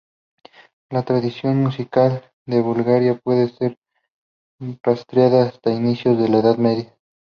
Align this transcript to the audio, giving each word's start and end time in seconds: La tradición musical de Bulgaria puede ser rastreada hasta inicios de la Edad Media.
La 0.89 1.03
tradición 1.03 1.57
musical 1.57 2.23
de 2.47 2.59
Bulgaria 2.59 3.19
puede 3.23 3.49
ser 3.49 3.77
rastreada 4.81 5.43
hasta 5.45 5.69
inicios 5.69 6.17
de 6.17 6.27
la 6.27 6.39
Edad 6.39 6.57
Media. 6.57 6.97